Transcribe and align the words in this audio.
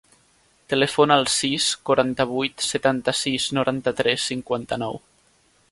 Telefona 0.73 1.17
al 1.21 1.27
sis, 1.33 1.67
quaranta-vuit, 1.89 2.65
setanta-sis, 2.69 3.47
noranta-tres, 3.59 4.29
cinquanta-nou. 4.33 5.01